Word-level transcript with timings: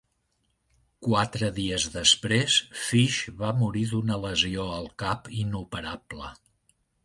Quatre 1.07 1.49
dies 1.57 1.85
després, 1.97 2.57
Fish 2.85 3.19
va 3.43 3.53
morir 3.61 3.87
d'una 3.95 4.19
lesió 4.27 4.69
al 4.81 4.93
cap 5.07 5.33
inoperable. 5.45 6.37